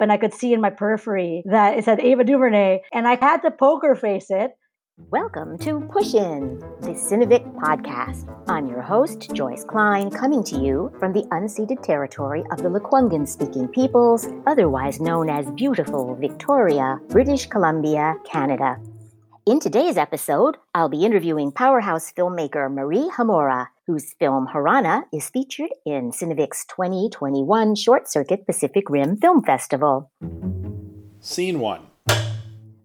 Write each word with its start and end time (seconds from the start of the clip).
and 0.00 0.10
I 0.10 0.16
could 0.16 0.34
see 0.34 0.52
in 0.52 0.60
my 0.60 0.70
periphery 0.70 1.42
that 1.46 1.78
it 1.78 1.84
said 1.84 2.00
Ava 2.00 2.24
DuVernay, 2.24 2.80
and 2.92 3.06
I 3.06 3.16
had 3.16 3.42
to 3.42 3.50
poker 3.50 3.94
face 3.94 4.26
it. 4.30 4.52
Welcome 4.96 5.58
to 5.58 5.80
Push 5.92 6.14
In, 6.14 6.60
the 6.80 6.94
Cinevic 6.94 7.44
podcast. 7.54 8.32
I'm 8.48 8.68
your 8.68 8.80
host, 8.80 9.32
Joyce 9.34 9.64
Klein, 9.64 10.10
coming 10.10 10.44
to 10.44 10.58
you 10.58 10.92
from 11.00 11.12
the 11.12 11.24
unceded 11.32 11.82
territory 11.82 12.44
of 12.52 12.58
the 12.58 12.68
Lekwungen 12.68 13.26
speaking 13.26 13.66
peoples, 13.66 14.28
otherwise 14.46 15.00
known 15.00 15.28
as 15.28 15.50
beautiful 15.52 16.14
Victoria, 16.14 17.00
British 17.08 17.46
Columbia, 17.46 18.14
Canada. 18.24 18.78
In 19.46 19.60
today's 19.60 19.96
episode, 19.96 20.56
I'll 20.74 20.88
be 20.88 21.04
interviewing 21.04 21.52
powerhouse 21.52 22.12
filmmaker 22.12 22.72
Marie 22.72 23.10
Jamora, 23.16 23.66
whose 23.86 24.14
film 24.18 24.48
Harana 24.52 25.02
is 25.12 25.28
featured 25.28 25.70
in 25.84 26.12
Cinevic's 26.12 26.64
2021 26.66 27.74
Short 27.74 28.08
Circuit 28.08 28.46
Pacific 28.46 28.88
Rim 28.88 29.16
Film 29.16 29.42
Festival. 29.42 30.10
Scene 31.20 31.60
1 31.60 31.80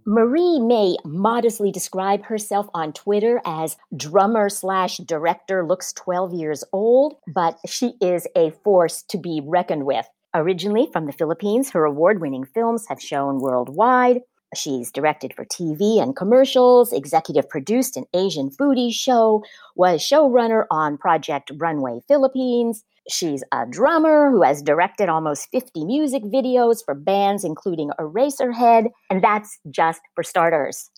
Marie 0.05 0.59
may 0.59 0.95
modestly 1.05 1.71
describe 1.71 2.23
herself 2.25 2.67
on 2.73 2.91
Twitter 2.93 3.41
as 3.45 3.77
drummer 3.95 4.49
slash 4.49 4.97
director 4.97 5.65
looks 5.65 5.93
12 5.93 6.33
years 6.33 6.63
old, 6.73 7.15
but 7.27 7.59
she 7.67 7.93
is 8.01 8.27
a 8.35 8.49
force 8.63 9.03
to 9.03 9.19
be 9.19 9.39
reckoned 9.45 9.85
with. 9.85 10.07
Originally 10.33 10.87
from 10.91 11.05
the 11.05 11.11
Philippines, 11.11 11.69
her 11.71 11.85
award 11.85 12.21
winning 12.21 12.43
films 12.43 12.85
have 12.87 13.01
shown 13.01 13.39
worldwide. 13.39 14.21
She's 14.55 14.91
directed 14.91 15.33
for 15.35 15.45
TV 15.45 16.01
and 16.01 16.15
commercials, 16.15 16.91
executive 16.91 17.47
produced 17.47 17.95
an 17.95 18.05
Asian 18.15 18.49
foodie 18.49 18.91
show, 18.91 19.43
was 19.75 20.01
showrunner 20.01 20.65
on 20.71 20.97
Project 20.97 21.51
Runway 21.57 21.99
Philippines. 22.07 22.83
She's 23.07 23.43
a 23.51 23.65
drummer 23.67 24.31
who 24.31 24.41
has 24.41 24.63
directed 24.63 25.07
almost 25.07 25.49
50 25.51 25.85
music 25.85 26.23
videos 26.23 26.79
for 26.83 26.95
bands 26.95 27.43
including 27.43 27.91
Eraserhead, 27.99 28.87
and 29.09 29.23
that's 29.23 29.59
just 29.69 30.01
for 30.15 30.23
starters. 30.23 30.89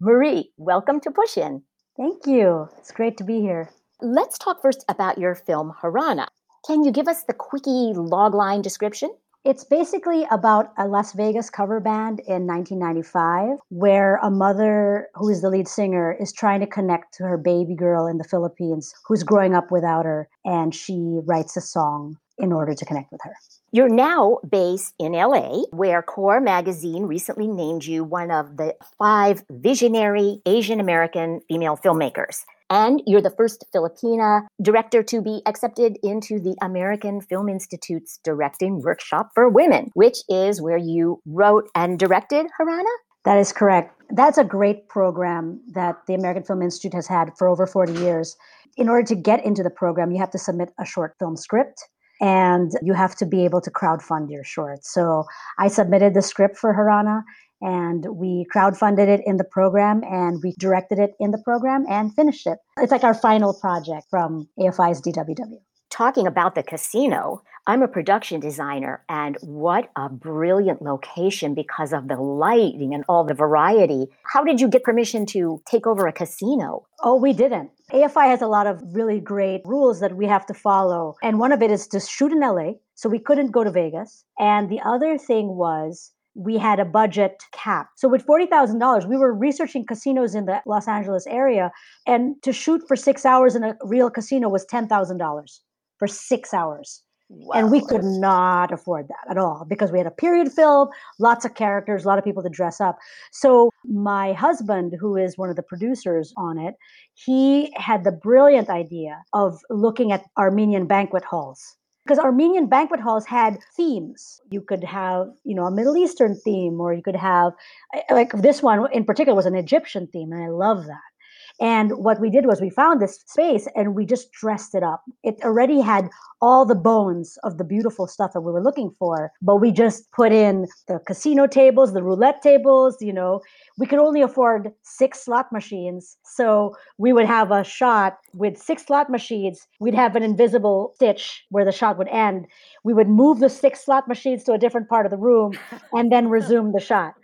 Marie, 0.00 0.50
welcome 0.56 1.00
to 1.00 1.10
Push 1.10 1.38
In. 1.38 1.62
Thank 1.96 2.26
you. 2.26 2.68
It's 2.78 2.90
great 2.90 3.16
to 3.18 3.24
be 3.24 3.40
here. 3.40 3.70
Let's 4.02 4.36
talk 4.36 4.60
first 4.60 4.84
about 4.88 5.16
your 5.16 5.34
film 5.34 5.72
Harana. 5.80 6.26
Can 6.66 6.84
you 6.84 6.90
give 6.90 7.06
us 7.06 7.22
the 7.22 7.32
quickie 7.32 7.94
logline 7.94 8.62
description? 8.62 9.10
It's 9.46 9.62
basically 9.62 10.26
about 10.32 10.72
a 10.76 10.88
Las 10.88 11.12
Vegas 11.12 11.50
cover 11.50 11.78
band 11.78 12.18
in 12.26 12.48
1995 12.48 13.60
where 13.68 14.16
a 14.16 14.28
mother 14.28 15.06
who 15.14 15.28
is 15.28 15.40
the 15.40 15.50
lead 15.50 15.68
singer 15.68 16.16
is 16.20 16.32
trying 16.32 16.58
to 16.58 16.66
connect 16.66 17.14
to 17.14 17.22
her 17.22 17.38
baby 17.38 17.76
girl 17.76 18.08
in 18.08 18.18
the 18.18 18.24
Philippines 18.24 18.92
who's 19.06 19.22
growing 19.22 19.54
up 19.54 19.70
without 19.70 20.04
her 20.04 20.28
and 20.44 20.74
she 20.74 21.20
writes 21.26 21.56
a 21.56 21.60
song 21.60 22.16
in 22.38 22.52
order 22.52 22.74
to 22.74 22.84
connect 22.84 23.12
with 23.12 23.20
her. 23.22 23.36
You're 23.70 23.88
now 23.88 24.38
based 24.50 24.94
in 24.98 25.12
LA, 25.12 25.62
where 25.70 26.02
Core 26.02 26.40
Magazine 26.40 27.04
recently 27.04 27.46
named 27.46 27.84
you 27.84 28.02
one 28.02 28.32
of 28.32 28.56
the 28.56 28.74
five 28.98 29.44
visionary 29.48 30.40
Asian 30.44 30.80
American 30.80 31.40
female 31.48 31.76
filmmakers. 31.76 32.38
And 32.68 33.02
you're 33.06 33.22
the 33.22 33.30
first 33.30 33.64
Filipina 33.74 34.46
director 34.60 35.02
to 35.04 35.22
be 35.22 35.40
accepted 35.46 35.98
into 36.02 36.40
the 36.40 36.56
American 36.60 37.20
Film 37.20 37.48
Institute's 37.48 38.18
Directing 38.24 38.82
Workshop 38.82 39.30
for 39.34 39.48
Women, 39.48 39.90
which 39.94 40.18
is 40.28 40.60
where 40.60 40.76
you 40.76 41.20
wrote 41.26 41.68
and 41.74 41.98
directed 41.98 42.46
Harana? 42.60 42.92
That 43.24 43.38
is 43.38 43.52
correct. 43.52 43.92
That's 44.10 44.38
a 44.38 44.44
great 44.44 44.88
program 44.88 45.60
that 45.74 45.96
the 46.06 46.14
American 46.14 46.44
Film 46.44 46.62
Institute 46.62 46.94
has 46.94 47.06
had 47.06 47.30
for 47.36 47.48
over 47.48 47.66
40 47.66 47.92
years. 47.94 48.36
In 48.76 48.88
order 48.88 49.06
to 49.06 49.14
get 49.14 49.44
into 49.44 49.62
the 49.62 49.70
program, 49.70 50.10
you 50.10 50.18
have 50.18 50.30
to 50.30 50.38
submit 50.38 50.72
a 50.78 50.84
short 50.84 51.14
film 51.18 51.36
script 51.36 51.84
and 52.20 52.72
you 52.82 52.94
have 52.94 53.14
to 53.16 53.26
be 53.26 53.44
able 53.44 53.60
to 53.60 53.70
crowdfund 53.70 54.30
your 54.30 54.44
short. 54.44 54.84
So 54.84 55.24
I 55.58 55.68
submitted 55.68 56.14
the 56.14 56.22
script 56.22 56.56
for 56.56 56.72
Harana 56.74 57.22
and 57.60 58.06
we 58.14 58.46
crowdfunded 58.54 59.08
it 59.08 59.20
in 59.24 59.36
the 59.36 59.44
program 59.44 60.02
and 60.04 60.40
we 60.42 60.54
directed 60.58 60.98
it 60.98 61.12
in 61.20 61.30
the 61.30 61.42
program 61.44 61.84
and 61.88 62.14
finished 62.14 62.46
it. 62.46 62.58
It's 62.78 62.92
like 62.92 63.04
our 63.04 63.14
final 63.14 63.54
project 63.54 64.06
from 64.10 64.48
AFI's 64.58 65.00
DWW. 65.00 65.60
Talking 65.90 66.26
about 66.26 66.54
the 66.54 66.62
casino, 66.62 67.42
I'm 67.68 67.82
a 67.82 67.88
production 67.88 68.38
designer, 68.38 69.04
and 69.08 69.36
what 69.40 69.90
a 69.96 70.08
brilliant 70.08 70.82
location 70.82 71.54
because 71.54 71.92
of 71.92 72.08
the 72.08 72.16
lighting 72.16 72.92
and 72.92 73.04
all 73.08 73.24
the 73.24 73.34
variety. 73.34 74.06
How 74.32 74.44
did 74.44 74.60
you 74.60 74.68
get 74.68 74.84
permission 74.84 75.26
to 75.26 75.62
take 75.68 75.86
over 75.86 76.06
a 76.06 76.12
casino? 76.12 76.86
Oh, 77.02 77.16
we 77.16 77.32
didn't. 77.32 77.70
AFI 77.92 78.26
has 78.26 78.42
a 78.42 78.46
lot 78.46 78.66
of 78.66 78.82
really 78.92 79.20
great 79.20 79.62
rules 79.64 80.00
that 80.00 80.16
we 80.16 80.26
have 80.26 80.44
to 80.46 80.54
follow. 80.54 81.14
And 81.22 81.38
one 81.38 81.52
of 81.52 81.62
it 81.62 81.70
is 81.70 81.86
to 81.88 82.00
shoot 82.00 82.32
in 82.32 82.40
LA. 82.40 82.72
So 82.94 83.08
we 83.08 83.18
couldn't 83.18 83.50
go 83.52 83.64
to 83.64 83.70
Vegas. 83.70 84.24
And 84.38 84.68
the 84.68 84.80
other 84.84 85.18
thing 85.18 85.56
was 85.56 86.12
we 86.36 86.58
had 86.58 86.78
a 86.78 86.84
budget 86.84 87.42
cap. 87.52 87.88
So 87.96 88.08
with 88.08 88.26
$40,000, 88.26 89.08
we 89.08 89.16
were 89.16 89.32
researching 89.32 89.86
casinos 89.86 90.34
in 90.34 90.44
the 90.44 90.60
Los 90.66 90.86
Angeles 90.86 91.26
area. 91.26 91.72
And 92.06 92.40
to 92.42 92.52
shoot 92.52 92.82
for 92.86 92.94
six 92.94 93.24
hours 93.24 93.56
in 93.56 93.64
a 93.64 93.76
real 93.82 94.10
casino 94.10 94.48
was 94.50 94.66
$10,000 94.66 95.60
for 95.98 96.06
six 96.06 96.52
hours. 96.52 97.02
Wow. 97.28 97.58
And 97.58 97.72
we 97.72 97.80
could 97.80 98.04
not 98.04 98.72
afford 98.72 99.08
that 99.08 99.30
at 99.30 99.36
all 99.36 99.66
because 99.68 99.90
we 99.90 99.98
had 99.98 100.06
a 100.06 100.12
period 100.12 100.52
film, 100.52 100.90
lots 101.18 101.44
of 101.44 101.54
characters, 101.54 102.04
a 102.04 102.08
lot 102.08 102.18
of 102.18 102.24
people 102.24 102.42
to 102.42 102.48
dress 102.48 102.80
up. 102.80 102.98
So, 103.32 103.70
my 103.84 104.32
husband, 104.32 104.94
who 105.00 105.16
is 105.16 105.36
one 105.36 105.50
of 105.50 105.56
the 105.56 105.62
producers 105.64 106.32
on 106.36 106.56
it, 106.56 106.76
he 107.14 107.72
had 107.74 108.04
the 108.04 108.12
brilliant 108.12 108.70
idea 108.70 109.22
of 109.32 109.58
looking 109.70 110.12
at 110.12 110.24
Armenian 110.38 110.86
banquet 110.86 111.24
halls 111.24 111.74
because 112.06 112.20
Armenian 112.20 112.68
banquet 112.68 113.00
halls 113.00 113.26
had 113.26 113.58
themes. 113.76 114.40
You 114.50 114.60
could 114.60 114.84
have, 114.84 115.28
you 115.44 115.56
know, 115.56 115.64
a 115.64 115.70
Middle 115.72 115.96
Eastern 115.96 116.36
theme, 116.36 116.80
or 116.80 116.94
you 116.94 117.02
could 117.02 117.16
have, 117.16 117.52
eh, 117.94 118.02
like 118.10 118.32
this 118.32 118.62
one 118.62 118.86
in 118.92 119.04
particular 119.04 119.34
was 119.36 119.46
an 119.46 119.56
Egyptian 119.56 120.06
theme, 120.12 120.32
and 120.32 120.42
I 120.44 120.48
love 120.48 120.86
that. 120.86 121.15
And 121.60 121.92
what 121.92 122.20
we 122.20 122.28
did 122.28 122.46
was 122.46 122.60
we 122.60 122.70
found 122.70 123.00
this 123.00 123.18
space 123.26 123.66
and 123.74 123.94
we 123.94 124.04
just 124.04 124.30
dressed 124.32 124.74
it 124.74 124.82
up. 124.82 125.02
It 125.22 125.36
already 125.42 125.80
had 125.80 126.08
all 126.42 126.66
the 126.66 126.74
bones 126.74 127.38
of 127.44 127.56
the 127.56 127.64
beautiful 127.64 128.06
stuff 128.06 128.32
that 128.34 128.42
we 128.42 128.52
were 128.52 128.62
looking 128.62 128.90
for, 128.98 129.32
but 129.40 129.56
we 129.56 129.72
just 129.72 130.10
put 130.12 130.32
in 130.32 130.66
the 130.86 130.98
casino 131.06 131.46
tables, 131.46 131.94
the 131.94 132.02
roulette 132.02 132.42
tables, 132.42 132.98
you 133.00 133.12
know, 133.12 133.40
we 133.78 133.86
could 133.86 133.98
only 133.98 134.20
afford 134.20 134.70
six 134.82 135.24
slot 135.24 135.50
machines. 135.50 136.18
So 136.24 136.76
we 136.98 137.14
would 137.14 137.26
have 137.26 137.50
a 137.50 137.64
shot 137.64 138.18
with 138.34 138.58
six 138.58 138.84
slot 138.84 139.08
machines. 139.08 139.66
We'd 139.80 139.94
have 139.94 140.14
an 140.14 140.22
invisible 140.22 140.92
stitch 140.96 141.44
where 141.48 141.64
the 141.64 141.72
shot 141.72 141.96
would 141.96 142.08
end. 142.08 142.46
We 142.84 142.92
would 142.92 143.08
move 143.08 143.40
the 143.40 143.48
six 143.48 143.84
slot 143.84 144.08
machines 144.08 144.44
to 144.44 144.52
a 144.52 144.58
different 144.58 144.88
part 144.88 145.06
of 145.06 145.10
the 145.10 145.16
room 145.16 145.58
and 145.92 146.12
then 146.12 146.28
resume 146.28 146.72
the 146.72 146.80
shot. 146.80 147.14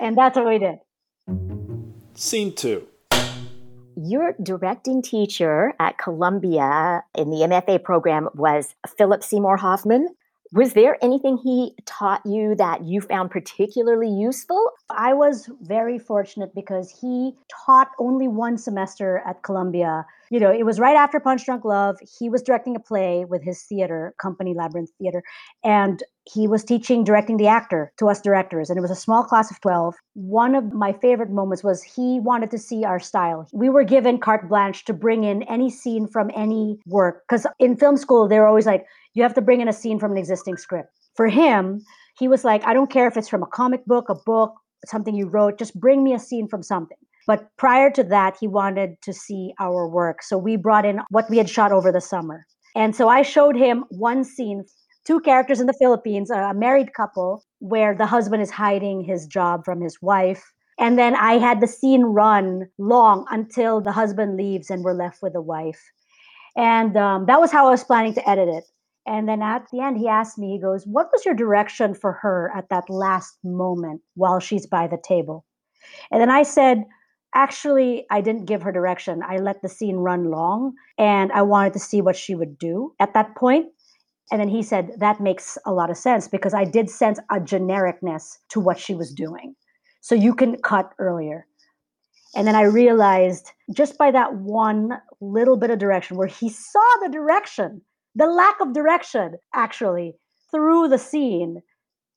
And 0.00 0.16
that's 0.16 0.36
what 0.36 0.46
we 0.46 0.58
did. 0.58 0.78
Scene 2.14 2.54
two. 2.54 2.86
Your 3.98 4.34
directing 4.42 5.00
teacher 5.00 5.72
at 5.80 5.96
Columbia 5.96 7.02
in 7.14 7.30
the 7.30 7.38
MFA 7.38 7.82
program 7.82 8.28
was 8.34 8.74
Philip 8.98 9.24
Seymour 9.24 9.56
Hoffman. 9.56 10.14
Was 10.52 10.74
there 10.74 10.98
anything 11.02 11.38
he 11.38 11.74
taught 11.86 12.20
you 12.26 12.54
that 12.56 12.84
you 12.84 13.00
found 13.00 13.30
particularly 13.30 14.10
useful? 14.10 14.70
I 14.90 15.14
was 15.14 15.48
very 15.62 15.98
fortunate 15.98 16.54
because 16.54 16.90
he 17.00 17.32
taught 17.48 17.88
only 17.98 18.28
one 18.28 18.58
semester 18.58 19.22
at 19.26 19.42
Columbia. 19.42 20.04
You 20.30 20.40
know, 20.40 20.52
it 20.52 20.64
was 20.64 20.80
right 20.80 20.96
after 20.96 21.20
Punch 21.20 21.44
Drunk 21.44 21.64
Love. 21.64 21.96
He 22.18 22.28
was 22.28 22.42
directing 22.42 22.76
a 22.76 22.80
play 22.80 23.24
with 23.24 23.42
his 23.42 23.62
theater 23.62 24.14
company, 24.20 24.54
Labyrinth 24.54 24.90
Theater, 24.98 25.22
and 25.64 26.02
he 26.24 26.48
was 26.48 26.64
teaching 26.64 27.04
directing 27.04 27.36
the 27.36 27.46
actor 27.46 27.92
to 27.98 28.08
us 28.08 28.20
directors 28.20 28.68
and 28.68 28.76
it 28.76 28.80
was 28.80 28.90
a 28.90 28.96
small 28.96 29.22
class 29.22 29.48
of 29.48 29.60
12 29.60 29.94
one 30.14 30.56
of 30.56 30.72
my 30.72 30.92
favorite 30.92 31.30
moments 31.30 31.62
was 31.62 31.84
he 31.84 32.18
wanted 32.18 32.50
to 32.50 32.58
see 32.58 32.84
our 32.84 32.98
style 32.98 33.46
we 33.52 33.68
were 33.68 33.84
given 33.84 34.18
carte 34.18 34.48
blanche 34.48 34.84
to 34.84 34.92
bring 34.92 35.22
in 35.22 35.44
any 35.44 35.70
scene 35.70 36.08
from 36.08 36.28
any 36.34 36.80
work 36.84 37.22
because 37.28 37.46
in 37.60 37.76
film 37.76 37.96
school 37.96 38.26
they're 38.26 38.48
always 38.48 38.66
like 38.66 38.86
you 39.16 39.22
have 39.22 39.34
to 39.34 39.40
bring 39.40 39.62
in 39.62 39.68
a 39.68 39.72
scene 39.72 39.98
from 39.98 40.12
an 40.12 40.18
existing 40.18 40.58
script. 40.58 40.90
For 41.14 41.26
him, 41.26 41.82
he 42.18 42.28
was 42.28 42.44
like, 42.44 42.62
I 42.66 42.74
don't 42.74 42.90
care 42.90 43.08
if 43.08 43.16
it's 43.16 43.30
from 43.30 43.42
a 43.42 43.46
comic 43.46 43.84
book, 43.86 44.10
a 44.10 44.14
book, 44.14 44.52
something 44.84 45.14
you 45.14 45.26
wrote, 45.26 45.58
just 45.58 45.78
bring 45.80 46.04
me 46.04 46.12
a 46.12 46.18
scene 46.18 46.46
from 46.46 46.62
something. 46.62 46.98
But 47.26 47.48
prior 47.56 47.90
to 47.90 48.04
that, 48.04 48.36
he 48.40 48.46
wanted 48.46 49.00
to 49.02 49.12
see 49.12 49.52
our 49.58 49.88
work. 49.88 50.22
So 50.22 50.38
we 50.38 50.56
brought 50.56 50.86
in 50.86 51.00
what 51.10 51.28
we 51.28 51.38
had 51.38 51.50
shot 51.50 51.72
over 51.72 51.90
the 51.90 52.00
summer. 52.00 52.46
And 52.74 52.94
so 52.94 53.08
I 53.08 53.22
showed 53.22 53.56
him 53.56 53.84
one 53.88 54.22
scene, 54.22 54.64
two 55.04 55.20
characters 55.20 55.60
in 55.60 55.66
the 55.66 55.72
Philippines, 55.72 56.30
a 56.30 56.54
married 56.54 56.94
couple, 56.94 57.42
where 57.58 57.94
the 57.94 58.06
husband 58.06 58.42
is 58.42 58.50
hiding 58.50 59.02
his 59.02 59.26
job 59.26 59.64
from 59.64 59.80
his 59.80 60.00
wife. 60.00 60.52
And 60.78 60.98
then 60.98 61.16
I 61.16 61.38
had 61.38 61.60
the 61.60 61.66
scene 61.66 62.04
run 62.04 62.68
long 62.78 63.26
until 63.30 63.80
the 63.80 63.92
husband 63.92 64.36
leaves 64.36 64.70
and 64.70 64.84
we're 64.84 64.92
left 64.92 65.22
with 65.22 65.32
the 65.32 65.40
wife. 65.40 65.82
And 66.56 66.96
um, 66.96 67.26
that 67.26 67.40
was 67.40 67.50
how 67.50 67.66
I 67.66 67.70
was 67.70 67.84
planning 67.84 68.14
to 68.14 68.28
edit 68.28 68.48
it. 68.48 68.64
And 69.06 69.28
then 69.28 69.40
at 69.40 69.66
the 69.72 69.80
end, 69.80 69.98
he 69.98 70.08
asked 70.08 70.36
me, 70.36 70.52
he 70.52 70.60
goes, 70.60 70.84
What 70.84 71.08
was 71.12 71.24
your 71.24 71.34
direction 71.34 71.94
for 71.94 72.12
her 72.12 72.52
at 72.54 72.68
that 72.70 72.90
last 72.90 73.38
moment 73.44 74.02
while 74.14 74.40
she's 74.40 74.66
by 74.66 74.86
the 74.86 74.98
table? 75.02 75.44
And 76.10 76.20
then 76.20 76.30
I 76.30 76.42
said, 76.42 76.84
Actually, 77.36 78.06
I 78.10 78.22
didn't 78.22 78.46
give 78.46 78.62
her 78.62 78.72
direction. 78.72 79.22
I 79.22 79.36
let 79.36 79.60
the 79.60 79.68
scene 79.68 79.96
run 79.96 80.30
long 80.30 80.72
and 80.96 81.30
I 81.32 81.42
wanted 81.42 81.74
to 81.74 81.78
see 81.78 82.00
what 82.00 82.16
she 82.16 82.34
would 82.34 82.56
do 82.56 82.94
at 82.98 83.12
that 83.12 83.36
point. 83.36 83.66
And 84.32 84.40
then 84.40 84.48
he 84.48 84.62
said, 84.62 84.92
That 85.00 85.20
makes 85.20 85.58
a 85.66 85.72
lot 85.72 85.90
of 85.90 85.98
sense 85.98 86.28
because 86.28 86.54
I 86.54 86.64
did 86.64 86.88
sense 86.88 87.18
a 87.30 87.38
genericness 87.38 88.38
to 88.48 88.58
what 88.58 88.78
she 88.78 88.94
was 88.94 89.12
doing. 89.12 89.54
So 90.00 90.14
you 90.14 90.34
can 90.34 90.56
cut 90.62 90.94
earlier. 90.98 91.46
And 92.34 92.46
then 92.46 92.56
I 92.56 92.62
realized 92.62 93.52
just 93.70 93.98
by 93.98 94.10
that 94.12 94.36
one 94.36 94.92
little 95.20 95.58
bit 95.58 95.70
of 95.70 95.78
direction 95.78 96.16
where 96.16 96.26
he 96.26 96.48
saw 96.48 96.88
the 97.02 97.10
direction, 97.10 97.82
the 98.14 98.28
lack 98.28 98.58
of 98.62 98.72
direction 98.72 99.34
actually 99.54 100.14
through 100.50 100.88
the 100.88 100.98
scene, 100.98 101.60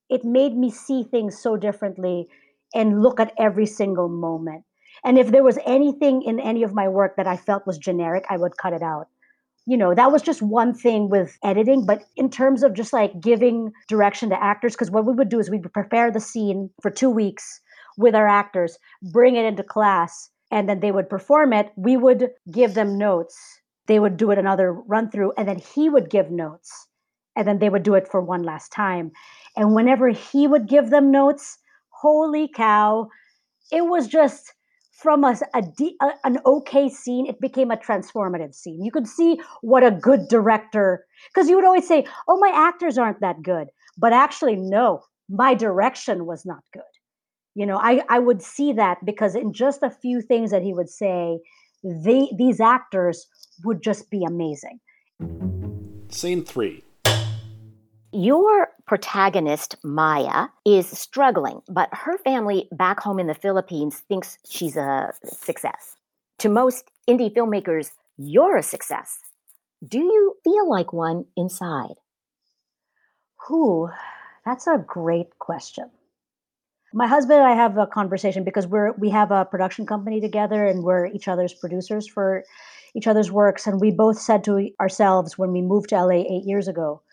it 0.10 0.24
made 0.24 0.56
me 0.56 0.72
see 0.72 1.04
things 1.04 1.38
so 1.38 1.58
differently 1.58 2.30
and 2.74 3.02
look 3.02 3.20
at 3.20 3.34
every 3.38 3.66
single 3.66 4.08
moment. 4.08 4.64
And 5.04 5.18
if 5.18 5.32
there 5.32 5.44
was 5.44 5.58
anything 5.66 6.22
in 6.24 6.40
any 6.40 6.64
of 6.64 6.74
my 6.74 6.88
work 6.88 7.16
that 7.18 7.28
I 7.28 7.38
felt 7.38 7.68
was 7.68 7.78
generic, 7.78 8.26
I 8.30 8.38
would 8.38 8.58
cut 8.58 8.74
it 8.74 8.82
out. 8.82 9.08
You 9.66 9.78
know, 9.78 9.94
that 9.94 10.12
was 10.12 10.22
just 10.22 10.42
one 10.42 10.74
thing 10.74 11.10
with 11.10 11.38
editing. 11.44 11.86
But 11.86 12.04
in 12.16 12.30
terms 12.30 12.64
of 12.64 12.74
just 12.74 12.92
like 12.92 13.22
giving 13.22 13.72
direction 13.88 14.30
to 14.30 14.44
actors, 14.44 14.74
because 14.74 14.92
what 14.92 15.06
we 15.06 15.14
would 15.14 15.30
do 15.30 15.40
is 15.40 15.50
we 15.50 15.60
would 15.60 15.74
prepare 15.74 16.12
the 16.12 16.20
scene 16.20 16.70
for 16.82 16.90
two 16.90 17.10
weeks 17.10 17.62
with 17.98 18.16
our 18.16 18.28
actors, 18.28 18.78
bring 19.12 19.36
it 19.36 19.46
into 19.46 19.64
class, 19.64 20.30
and 20.52 20.68
then 20.68 20.80
they 20.80 20.92
would 20.92 21.10
perform 21.10 21.54
it. 21.54 21.72
We 21.76 21.98
would 21.98 22.32
give 22.52 22.74
them 22.74 22.98
notes. 22.98 23.38
They 23.88 24.00
would 24.00 24.18
do 24.18 24.32
it 24.32 24.38
another 24.38 24.74
run 24.74 25.12
through, 25.12 25.34
and 25.38 25.48
then 25.48 25.60
he 25.60 25.90
would 25.90 26.10
give 26.10 26.32
notes. 26.32 26.88
And 27.36 27.48
then 27.48 27.60
they 27.60 27.70
would 27.70 27.84
do 27.84 27.94
it 27.94 28.08
for 28.08 28.22
one 28.22 28.44
last 28.44 28.72
time. 28.72 29.12
And 29.56 29.76
whenever 29.76 30.10
he 30.10 30.48
would 30.48 30.68
give 30.68 30.90
them 30.90 31.12
notes, 31.12 31.58
holy 31.90 32.48
cow, 32.48 33.10
it 33.72 33.86
was 33.86 34.08
just 34.08 34.54
from 35.02 35.24
a, 35.24 35.38
a, 35.54 35.64
a, 36.02 36.12
an 36.24 36.38
okay 36.46 36.90
scene, 36.90 37.26
it 37.26 37.40
became 37.40 37.72
a 37.72 37.78
transformative 37.78 38.54
scene. 38.54 38.84
You 38.84 38.92
could 38.92 39.08
see 39.08 39.40
what 39.62 39.84
a 39.84 39.92
good 39.92 40.28
director, 40.28 41.06
because 41.34 41.50
you 41.50 41.56
would 41.56 41.66
always 41.66 41.88
say, 41.88 42.06
oh, 42.28 42.38
my 42.38 42.52
actors 42.54 42.98
aren't 42.98 43.22
that 43.22 43.42
good. 43.42 43.68
But 43.98 44.14
actually, 44.14 44.56
no, 44.56 45.02
my 45.30 45.54
direction 45.54 46.26
was 46.26 46.46
not 46.46 46.64
good. 46.74 46.84
You 47.56 47.66
know, 47.66 47.78
I, 47.78 48.04
I 48.10 48.20
would 48.20 48.42
see 48.42 48.74
that 48.74 49.04
because 49.06 49.36
in 49.36 49.54
just 49.54 49.84
a 49.84 49.90
few 49.90 50.22
things 50.22 50.52
that 50.52 50.64
he 50.64 50.74
would 50.74 50.90
say, 50.90 51.40
they, 51.84 52.30
these 52.38 52.60
actors 52.60 53.28
would 53.64 53.82
just 53.82 54.10
be 54.10 54.24
amazing. 54.26 54.80
Scene 56.10 56.44
three. 56.44 56.84
Your 58.12 58.70
protagonist, 58.88 59.76
Maya, 59.84 60.48
is 60.66 60.88
struggling, 60.88 61.62
but 61.70 61.90
her 61.94 62.18
family 62.18 62.68
back 62.72 63.00
home 63.00 63.20
in 63.20 63.28
the 63.28 63.36
Philippines 63.36 64.00
thinks 64.10 64.40
she's 64.50 64.76
a 64.76 65.14
success. 65.24 65.96
To 66.40 66.50
most 66.50 66.86
indie 67.08 67.32
filmmakers, 67.32 67.92
you're 68.18 68.58
a 68.58 68.64
success. 68.64 69.20
Do 69.88 70.00
you 70.00 70.36
feel 70.44 70.68
like 70.68 70.92
one 70.92 71.26
inside? 71.38 71.94
Who? 73.48 73.90
That's 74.44 74.66
a 74.66 74.84
great 74.86 75.38
question. 75.38 75.92
My 76.92 77.06
husband 77.06 77.40
and 77.40 77.48
I 77.48 77.54
have 77.54 77.78
a 77.78 77.86
conversation 77.86 78.44
because 78.44 78.66
we're 78.66 78.94
we 78.94 79.12
have 79.12 79.30
a 79.30 79.46
production 79.46 79.86
company 79.86 80.20
together 80.20 80.66
and 80.66 80.84
we're 80.84 81.06
each 81.06 81.28
other's 81.28 81.54
producers 81.54 82.08
for 82.08 82.44
each 82.96 83.06
other's 83.06 83.32
works 83.32 83.68
and 83.68 83.80
we 83.80 83.92
both 83.92 84.20
said 84.20 84.44
to 84.46 84.72
ourselves 84.80 85.38
when 85.38 85.52
we 85.52 85.62
moved 85.62 85.90
to 85.90 86.04
LA 86.04 86.24
8 86.24 86.44
years 86.46 86.68
ago 86.68 87.04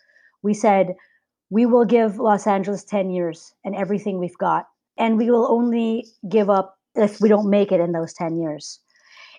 we 0.43 0.53
said, 0.53 0.95
we 1.49 1.65
will 1.65 1.85
give 1.85 2.19
Los 2.19 2.45
Angeles 2.47 2.83
10 2.83 3.09
years 3.09 3.53
and 3.63 3.75
everything 3.75 4.19
we've 4.19 4.37
got. 4.37 4.65
And 4.97 5.17
we 5.17 5.29
will 5.29 5.49
only 5.49 6.05
give 6.29 6.49
up 6.49 6.75
if 6.95 7.21
we 7.21 7.29
don't 7.29 7.49
make 7.49 7.71
it 7.71 7.79
in 7.79 7.91
those 7.91 8.13
10 8.13 8.37
years. 8.37 8.79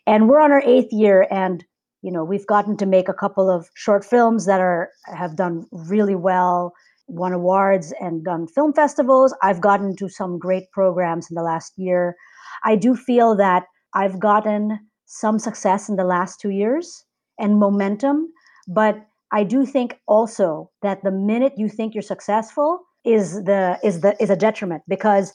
And 0.09 0.27
we're 0.27 0.41
on 0.41 0.53
our 0.53 0.63
eighth 0.63 0.91
year, 0.91 1.27
and 1.31 1.63
you 2.01 2.11
know 2.11 2.25
we've 2.25 2.47
gotten 2.47 2.79
to 2.79 2.87
make 2.87 3.11
a 3.11 3.15
couple 3.15 3.51
of 3.51 3.69
short 3.75 4.07
films 4.07 4.47
that 4.47 4.59
are 4.59 4.89
have 5.05 5.37
done 5.37 5.67
really 5.71 6.15
well, 6.15 6.73
won 7.09 7.35
awards, 7.35 7.93
and 8.01 8.25
done 8.25 8.47
film 8.47 8.73
festivals. 8.73 9.35
I've 9.43 9.61
gotten 9.61 9.95
to 9.97 10.09
some 10.09 10.39
great 10.39 10.71
programs 10.73 11.31
in 11.31 11.35
the 11.35 11.43
last 11.43 11.75
year. 11.77 12.17
I 12.65 12.75
do 12.75 12.97
feel 12.97 13.37
that 13.37 13.65
I've 13.93 14.19
gotten 14.19 14.81
some 15.05 15.39
success 15.39 15.91
in 15.91 15.97
the 15.97 16.05
last 16.05 16.41
two 16.41 16.51
years 16.51 17.05
and 17.39 17.59
momentum, 17.59 18.33
but 18.67 19.07
I 19.33 19.45
do 19.45 19.67
think 19.67 19.99
also 20.07 20.71
that 20.83 21.03
the 21.05 21.11
minute 21.11 21.55
you 21.57 21.69
think 21.69 21.95
you're 21.95 22.03
successful 22.03 22.81
is 23.05 23.45
the 23.45 23.79
is 23.83 24.01
the 24.01 24.21
is 24.23 24.31
a 24.31 24.37
detriment 24.37 24.83
because 24.89 25.33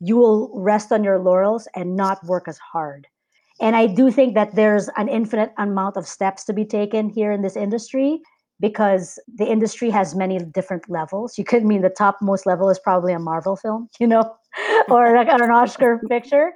you 0.00 0.16
will 0.16 0.50
rest 0.54 0.92
on 0.92 1.04
your 1.04 1.18
laurels 1.18 1.68
and 1.74 1.96
not 1.96 2.22
work 2.24 2.48
as 2.48 2.58
hard. 2.58 3.06
And 3.60 3.74
I 3.74 3.86
do 3.86 4.10
think 4.10 4.34
that 4.34 4.54
there's 4.54 4.90
an 4.96 5.08
infinite 5.08 5.52
amount 5.56 5.96
of 5.96 6.06
steps 6.06 6.44
to 6.44 6.52
be 6.52 6.64
taken 6.64 7.08
here 7.08 7.32
in 7.32 7.40
this 7.40 7.56
industry 7.56 8.20
because 8.60 9.18
the 9.34 9.46
industry 9.46 9.90
has 9.90 10.14
many 10.14 10.38
different 10.38 10.88
levels. 10.90 11.38
You 11.38 11.44
could 11.44 11.64
mean 11.64 11.82
the 11.82 11.90
top 11.90 12.18
most 12.20 12.46
level 12.46 12.68
is 12.68 12.78
probably 12.78 13.12
a 13.12 13.18
Marvel 13.18 13.56
film, 13.56 13.88
you 14.00 14.06
know, 14.06 14.36
or 14.88 15.14
like 15.16 15.28
an 15.28 15.50
Oscar 15.50 16.00
picture. 16.08 16.52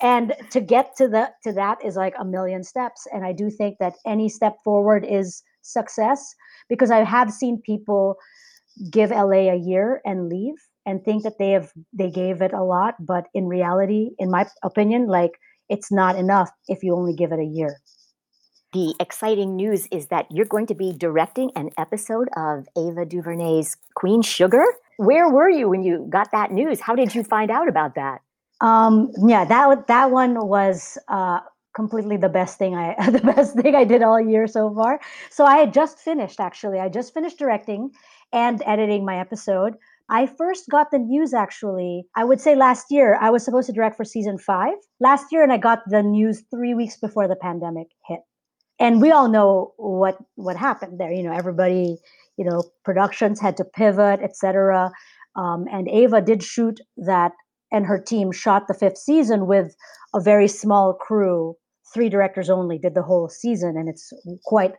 And 0.00 0.34
to 0.50 0.60
get 0.60 0.96
to 0.96 1.06
the 1.06 1.30
to 1.44 1.52
that 1.52 1.84
is 1.84 1.94
like 1.94 2.14
a 2.18 2.24
million 2.24 2.64
steps. 2.64 3.06
And 3.12 3.24
I 3.24 3.32
do 3.32 3.50
think 3.50 3.78
that 3.78 3.94
any 4.04 4.28
step 4.28 4.56
forward 4.64 5.06
is 5.08 5.42
success 5.62 6.34
because 6.68 6.90
I 6.90 7.04
have 7.04 7.32
seen 7.32 7.60
people 7.64 8.16
give 8.90 9.10
LA 9.10 9.50
a 9.52 9.56
year 9.56 10.00
and 10.04 10.28
leave 10.28 10.54
and 10.86 11.04
think 11.04 11.22
that 11.22 11.38
they 11.38 11.50
have 11.50 11.72
they 11.92 12.10
gave 12.10 12.42
it 12.42 12.52
a 12.52 12.62
lot, 12.62 12.94
but 12.98 13.26
in 13.34 13.46
reality, 13.46 14.10
in 14.18 14.30
my 14.30 14.46
opinion, 14.62 15.06
like 15.06 15.32
it's 15.68 15.92
not 15.92 16.16
enough 16.16 16.50
if 16.68 16.82
you 16.82 16.94
only 16.94 17.14
give 17.14 17.32
it 17.32 17.38
a 17.38 17.44
year. 17.44 17.78
The 18.72 18.94
exciting 19.00 19.54
news 19.54 19.86
is 19.92 20.06
that 20.06 20.26
you're 20.30 20.46
going 20.46 20.66
to 20.66 20.74
be 20.74 20.92
directing 20.92 21.50
an 21.56 21.70
episode 21.76 22.28
of 22.36 22.66
Ava 22.76 23.04
DuVernay's 23.04 23.76
Queen 23.94 24.22
Sugar. 24.22 24.64
Where 24.96 25.28
were 25.28 25.50
you 25.50 25.68
when 25.68 25.82
you 25.82 26.06
got 26.08 26.30
that 26.32 26.52
news? 26.52 26.80
How 26.80 26.94
did 26.94 27.14
you 27.14 27.22
find 27.22 27.50
out 27.50 27.68
about 27.68 27.94
that? 27.96 28.22
Um, 28.62 29.12
yeah, 29.26 29.44
that 29.44 29.88
that 29.88 30.10
one 30.10 30.46
was 30.46 30.96
uh, 31.08 31.40
completely 31.74 32.16
the 32.16 32.28
best 32.28 32.58
thing 32.58 32.74
I 32.74 32.94
the 33.10 33.20
best 33.20 33.54
thing 33.54 33.74
I 33.74 33.84
did 33.84 34.02
all 34.02 34.20
year 34.20 34.46
so 34.46 34.72
far. 34.74 35.00
So 35.30 35.44
I 35.44 35.58
had 35.58 35.72
just 35.72 35.98
finished 35.98 36.40
actually. 36.40 36.78
I 36.78 36.88
just 36.88 37.14
finished 37.14 37.38
directing 37.38 37.90
and 38.32 38.62
editing 38.66 39.04
my 39.04 39.18
episode. 39.18 39.74
I 40.08 40.26
first 40.26 40.68
got 40.68 40.90
the 40.90 40.98
news 40.98 41.32
actually, 41.32 42.04
I 42.16 42.24
would 42.24 42.40
say 42.40 42.54
last 42.54 42.90
year. 42.90 43.16
I 43.20 43.30
was 43.30 43.44
supposed 43.44 43.66
to 43.68 43.72
direct 43.72 43.96
for 43.96 44.04
season 44.04 44.36
5 44.36 44.74
last 45.00 45.26
year 45.32 45.42
and 45.42 45.52
I 45.52 45.58
got 45.58 45.82
the 45.86 46.02
news 46.02 46.42
3 46.50 46.74
weeks 46.74 46.96
before 46.96 47.28
the 47.28 47.36
pandemic 47.36 47.88
hit. 48.06 48.20
And 48.78 49.00
we 49.00 49.10
all 49.10 49.28
know 49.28 49.72
what 49.76 50.18
what 50.34 50.56
happened 50.56 50.98
there, 50.98 51.12
you 51.12 51.22
know, 51.22 51.32
everybody, 51.32 51.98
you 52.36 52.44
know, 52.44 52.64
productions 52.84 53.40
had 53.40 53.56
to 53.58 53.64
pivot, 53.64 54.20
etc. 54.22 54.90
Um, 55.36 55.66
and 55.72 55.88
Ava 55.88 56.20
did 56.20 56.42
shoot 56.42 56.80
that 56.96 57.32
and 57.70 57.86
her 57.86 57.98
team 57.98 58.30
shot 58.32 58.68
the 58.68 58.74
fifth 58.74 58.98
season 58.98 59.46
with 59.46 59.74
a 60.14 60.20
very 60.20 60.46
small 60.46 60.92
crew 60.92 61.56
three 61.92 62.08
directors 62.08 62.50
only 62.50 62.78
did 62.78 62.94
the 62.94 63.02
whole 63.02 63.28
season, 63.28 63.76
and 63.76 63.88
it's 63.88 64.12
quite 64.44 64.74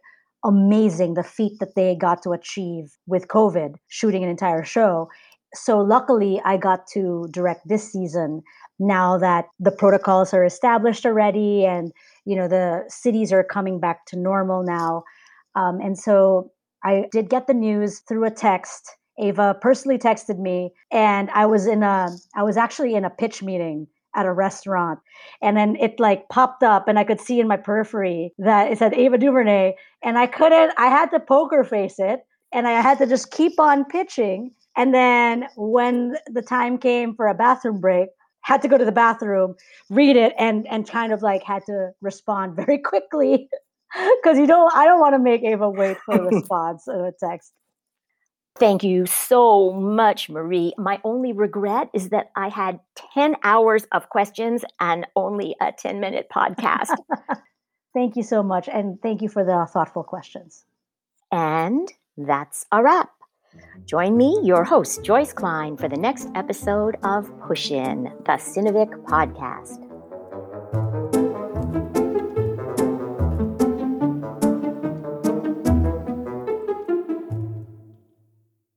amazing 0.46 1.14
the 1.14 1.24
feat 1.24 1.54
that 1.60 1.76
they 1.76 1.96
got 1.96 2.22
to 2.24 2.32
achieve 2.32 2.86
with 3.08 3.28
COVID, 3.28 3.76
shooting 3.88 4.24
an 4.24 4.30
entire 4.30 4.64
show. 4.64 5.10
So 5.54 5.80
luckily, 5.80 6.42
I 6.44 6.58
got 6.58 6.88
to 6.94 7.28
direct 7.32 7.68
this 7.68 7.92
season 7.92 8.42
now 8.80 9.18
that 9.20 9.46
the 9.60 9.72
protocols 9.72 10.34
are 10.34 10.44
established 10.44 11.06
already, 11.06 11.66
and 11.66 11.92
you 12.26 12.36
know 12.36 12.48
the 12.48 12.84
cities 12.88 13.32
are 13.32 13.44
coming 13.44 13.80
back 13.80 14.06
to 14.08 14.20
normal 14.20 14.64
now. 14.64 15.04
Um, 15.56 15.80
and 15.80 15.98
so 15.98 16.52
I 16.84 17.06
did 17.12 17.30
get 17.30 17.48
the 17.48 17.54
news 17.54 18.00
through 18.08 18.26
a 18.26 18.32
text. 18.32 18.90
Ava 19.20 19.56
personally 19.62 20.00
texted 20.00 20.40
me, 20.40 20.72
and 20.92 21.30
I 21.32 21.46
was 21.46 21.68
in 21.68 21.84
a 21.84 22.10
I 22.36 22.44
was 22.44 22.58
actually 22.58 22.96
in 22.96 23.06
a 23.06 23.12
pitch 23.12 23.44
meeting 23.44 23.88
at 24.16 24.26
a 24.26 24.34
restaurant. 24.34 25.00
And 25.42 25.58
then 25.58 25.76
it 25.78 26.00
like 26.00 26.30
popped 26.30 26.64
up 26.64 26.88
and 26.88 27.00
I 27.00 27.04
could 27.04 27.20
see 27.20 27.40
in 27.40 27.48
my 27.48 27.58
periphery 27.58 28.34
that 28.38 28.72
it 28.72 28.78
said 28.80 28.94
Ava 28.94 29.18
DuVernay. 29.18 29.74
And 30.04 30.18
I 30.18 30.28
couldn't, 30.28 30.74
I 30.78 30.88
had 30.88 31.10
to 31.12 31.20
poker 31.20 31.64
face 31.64 31.96
it 31.98 32.22
and 32.52 32.68
I 32.68 32.82
had 32.82 33.00
to 33.00 33.08
just 33.08 33.32
keep 33.32 33.60
on 33.60 33.86
pitching. 33.86 34.52
And 34.78 34.94
then 34.94 35.48
when 35.56 36.16
the 36.28 36.42
time 36.42 36.78
came 36.78 37.16
for 37.16 37.28
a 37.28 37.34
bathroom 37.34 37.80
break, 37.80 38.10
had 38.44 38.62
to 38.62 38.68
go 38.68 38.78
to 38.78 38.86
the 38.86 38.92
bathroom, 38.92 39.56
read 39.90 40.16
it, 40.16 40.34
and 40.38 40.68
and 40.68 40.88
kind 40.88 41.12
of 41.12 41.22
like 41.22 41.44
had 41.44 41.64
to 41.66 41.92
respond 42.02 42.56
very 42.58 42.78
quickly. 42.78 43.50
Because 44.22 44.38
you 44.38 44.48
don't 44.48 44.74
I 44.76 44.86
don't 44.86 45.00
want 45.00 45.14
to 45.14 45.20
make 45.20 45.44
Ava 45.44 45.70
wait 45.70 45.98
for 46.06 46.16
a 46.16 46.24
response 46.36 46.88
of 46.88 47.02
a 47.02 47.14
text. 47.20 47.54
Thank 48.60 48.84
you 48.84 49.06
so 49.08 49.74
much, 49.74 50.30
Marie. 50.30 50.74
My 50.78 51.00
only 51.04 51.34
regret 51.34 51.90
is 51.94 52.10
that 52.10 52.32
I 52.36 52.50
had 52.50 52.80
10 53.14 53.36
hours 53.44 53.86
of 53.92 54.10
questions 54.10 54.64
and 54.80 55.08
only 55.16 55.56
a 55.60 55.72
10 55.72 56.00
minute 56.00 56.28
podcast. 56.34 56.96
thank 57.94 58.16
you 58.16 58.24
so 58.24 58.44
much. 58.44 58.70
And 58.70 59.02
thank 59.02 59.22
you 59.22 59.30
for 59.30 59.44
the 59.44 59.68
thoughtful 59.72 60.04
questions. 60.04 60.66
And 61.32 61.92
that's 62.16 62.66
a 62.72 62.84
wrap. 62.84 63.10
Join 63.86 64.18
me, 64.18 64.40
your 64.44 64.64
host, 64.64 65.04
Joyce 65.04 65.34
Klein, 65.34 65.78
for 65.78 65.88
the 65.88 65.98
next 65.98 66.30
episode 66.36 66.98
of 67.04 67.32
Push 67.48 67.72
In, 67.72 68.12
the 68.26 68.38
Cinevic 68.38 68.90
podcast. 69.06 69.93